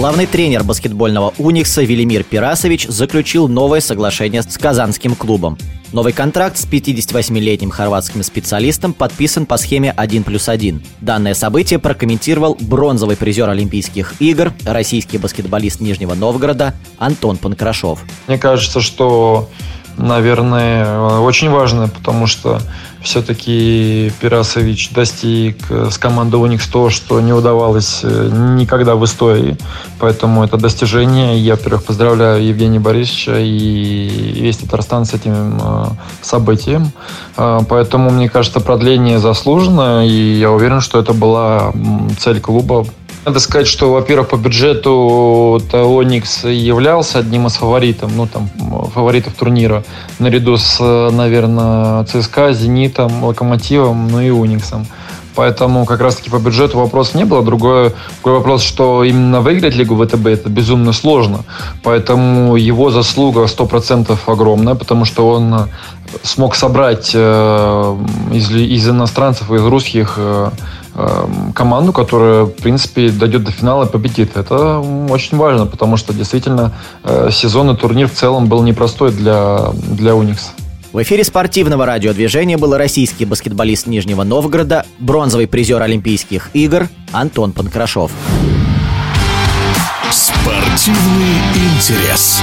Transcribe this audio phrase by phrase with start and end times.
[0.00, 5.58] Главный тренер баскетбольного «Уникса» Велимир Пирасович заключил новое соглашение с казанским клубом.
[5.92, 10.82] Новый контракт с 58-летним хорватским специалистом подписан по схеме 1 плюс 1.
[11.02, 18.02] Данное событие прокомментировал бронзовый призер Олимпийских игр, российский баскетболист Нижнего Новгорода Антон Панкрашов.
[18.26, 19.50] Мне кажется, что
[19.96, 22.60] наверное, очень важно, потому что
[23.02, 29.56] все-таки Пирасович достиг с командой Уникс то, что не удавалось э, никогда в истории.
[29.98, 31.38] Поэтому это достижение.
[31.38, 35.84] Я, во-первых, поздравляю Евгения Борисовича и весь Татарстан с этим э,
[36.20, 36.92] событием.
[37.36, 41.72] Э, поэтому, мне кажется, продление заслужено, и я уверен, что это была
[42.18, 42.86] цель клуба
[43.24, 48.48] надо сказать, что, во-первых, по бюджету Оникс являлся одним из фаворитов, ну, там,
[48.94, 49.84] фаворитов турнира,
[50.18, 54.86] наряду с, наверное, ЦСКА, Зенитом, Локомотивом, ну и Униксом.
[55.34, 57.42] Поэтому как раз-таки по бюджету вопрос не было.
[57.42, 61.44] Другой, другой вопрос, что именно выиграть Лигу ВТБ это безумно сложно.
[61.82, 65.68] Поэтому его заслуга 100% огромная, потому что он
[66.24, 67.96] смог собрать э,
[68.32, 70.50] из, из иностранцев, из русских э,
[71.54, 74.36] команду, которая, в принципе, дойдет до финала и победит.
[74.36, 76.72] Это очень важно, потому что действительно
[77.04, 80.52] э, сезон и турнир в целом был непростой для, для Уникс.
[80.92, 88.10] В эфире спортивного радиодвижения был российский баскетболист Нижнего Новгорода, бронзовый призер Олимпийских игр Антон Панкрашов.
[90.10, 92.42] Спортивный интерес.